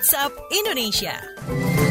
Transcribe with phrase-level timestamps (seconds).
[0.00, 1.89] WhatsApp Indonesia.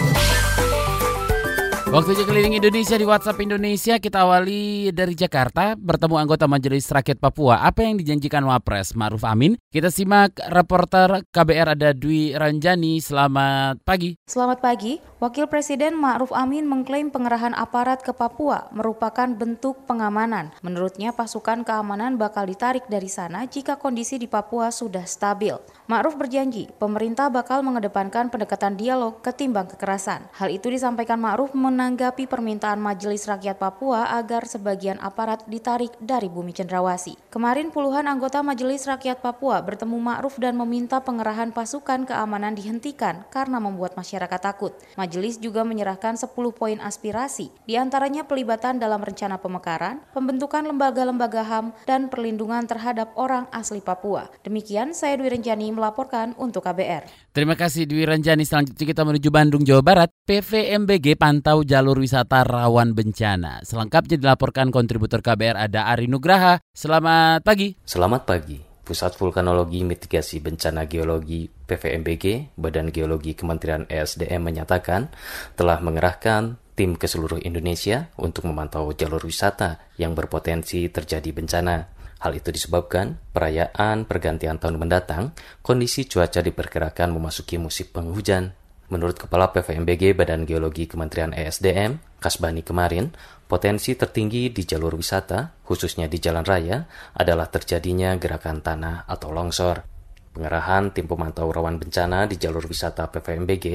[1.89, 7.65] Waktunya keliling Indonesia di WhatsApp Indonesia kita awali dari Jakarta bertemu anggota Majelis Rakyat Papua.
[7.65, 9.57] Apa yang dijanjikan Wapres Ma'ruf Amin?
[9.73, 13.01] Kita simak reporter KBR ada Dwi Ranjani.
[13.01, 14.13] Selamat pagi.
[14.29, 15.01] Selamat pagi.
[15.17, 20.53] Wakil Presiden Ma'ruf Amin mengklaim pengerahan aparat ke Papua merupakan bentuk pengamanan.
[20.61, 25.57] Menurutnya pasukan keamanan bakal ditarik dari sana jika kondisi di Papua sudah stabil.
[25.89, 30.29] Ma'ruf berjanji pemerintah bakal mengedepankan pendekatan dialog ketimbang kekerasan.
[30.37, 36.51] Hal itu disampaikan Ma'ruf menanggapi permintaan Majelis Rakyat Papua agar sebagian aparat ditarik dari bumi
[36.51, 37.15] cendrawasi.
[37.31, 43.63] Kemarin puluhan anggota Majelis Rakyat Papua bertemu Ma'ruf dan meminta pengerahan pasukan keamanan dihentikan karena
[43.63, 44.75] membuat masyarakat takut.
[44.99, 51.71] Majelis juga menyerahkan 10 poin aspirasi, di antaranya pelibatan dalam rencana pemekaran, pembentukan lembaga-lembaga HAM,
[51.87, 54.27] dan perlindungan terhadap orang asli Papua.
[54.43, 57.31] Demikian saya Dwi Renjani melaporkan untuk KBR.
[57.31, 58.43] Terima kasih Dwi Renjani.
[58.43, 60.11] Selanjutnya kita menuju Bandung, Jawa Barat.
[60.27, 63.61] PVMBG pantau jalur wisata rawan bencana.
[63.61, 66.57] Selengkapnya dilaporkan kontributor KBR ada Ari Nugraha.
[66.73, 67.77] Selamat pagi.
[67.85, 68.57] Selamat pagi.
[68.81, 75.13] Pusat Vulkanologi Mitigasi Bencana Geologi PVMBG, Badan Geologi Kementerian ESDM menyatakan
[75.53, 81.85] telah mengerahkan tim ke seluruh Indonesia untuk memantau jalur wisata yang berpotensi terjadi bencana.
[82.17, 88.57] Hal itu disebabkan perayaan pergantian tahun mendatang, kondisi cuaca diperkirakan memasuki musim penghujan
[88.89, 93.13] Menurut Kepala PVMBG Badan Geologi Kementerian ESDM, Kasbani kemarin,
[93.45, 99.85] potensi tertinggi di jalur wisata, khususnya di jalan raya, adalah terjadinya gerakan tanah atau longsor.
[100.33, 103.67] Pengerahan tim pemantau rawan bencana di jalur wisata PVMBG,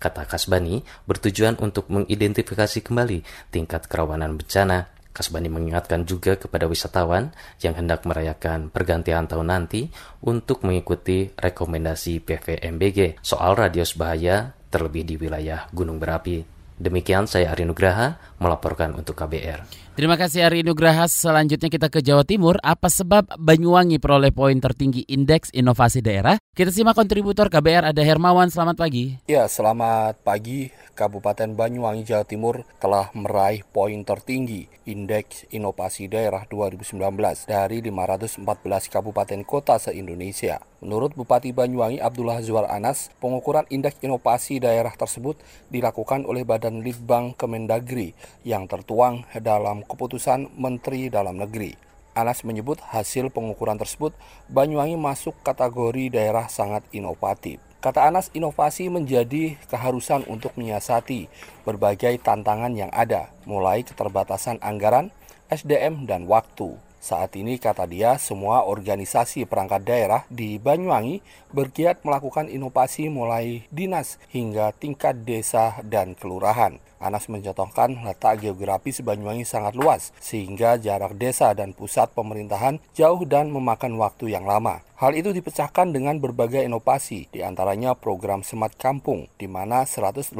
[0.00, 7.32] kata Kasbani, bertujuan untuk mengidentifikasi kembali tingkat kerawanan bencana Kasbani mengingatkan juga kepada wisatawan
[7.64, 9.88] yang hendak merayakan pergantian tahun nanti
[10.20, 16.55] untuk mengikuti rekomendasi PVMBG soal radius bahaya terlebih di wilayah gunung berapi.
[16.76, 19.64] Demikian saya Ari Nugraha melaporkan untuk KBR.
[19.96, 21.08] Terima kasih Ari Nugraha.
[21.08, 22.60] Selanjutnya kita ke Jawa Timur.
[22.60, 26.36] Apa sebab Banyuwangi peroleh poin tertinggi Indeks Inovasi Daerah?
[26.52, 28.52] Kita simak kontributor KBR ada Hermawan.
[28.52, 29.16] Selamat pagi.
[29.24, 30.68] Ya, selamat pagi.
[30.92, 37.00] Kabupaten Banyuwangi, Jawa Timur telah meraih poin tertinggi Indeks Inovasi Daerah 2019
[37.48, 38.44] dari 514
[38.92, 40.60] kabupaten kota se-Indonesia.
[40.84, 45.40] Menurut Bupati Banyuwangi Abdullah Zuar Anas, pengukuran Indeks Inovasi Daerah tersebut
[45.72, 48.12] dilakukan oleh Badan Litbang Kemendagri
[48.44, 51.72] yang tertuang dalam keputusan Menteri Dalam Negeri.
[52.12, 54.12] Anas menyebut hasil pengukuran tersebut
[54.52, 57.56] Banyuwangi masuk kategori daerah sangat inovatif.
[57.80, 61.32] Kata Anas, inovasi menjadi keharusan untuk menyiasati
[61.64, 65.08] berbagai tantangan yang ada, mulai keterbatasan anggaran,
[65.48, 66.76] SDM, dan waktu.
[67.06, 71.22] Saat ini, kata dia, semua organisasi perangkat daerah di Banyuwangi
[71.54, 76.82] bergiat melakukan inovasi mulai dinas hingga tingkat desa dan kelurahan.
[76.98, 83.54] Anas mencontohkan letak geografis Banyuwangi sangat luas, sehingga jarak desa dan pusat pemerintahan jauh dan
[83.54, 84.82] memakan waktu yang lama.
[84.96, 90.32] Hal itu dipecahkan dengan berbagai inovasi, di antaranya program Smart Kampung, di mana 189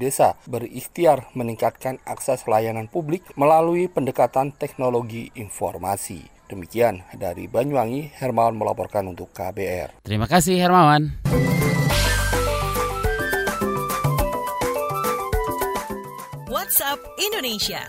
[0.00, 5.28] desa berikhtiar meningkatkan akses layanan publik melalui pendekatan teknologi
[5.76, 6.24] informasi.
[6.48, 10.00] Demikian dari Banyuwangi, Hermawan melaporkan untuk KBR.
[10.00, 11.12] Terima kasih Hermawan.
[16.48, 17.84] WhatsApp Indonesia.